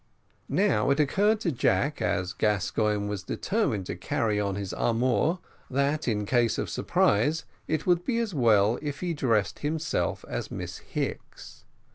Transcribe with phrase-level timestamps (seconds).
[0.49, 5.37] Now it occurred to Jack, as Gascoigne was determined to carry on his amour,
[5.69, 10.49] that in case of surprise it would be as well if he dressed himself as
[10.49, 11.65] Miss Hicks.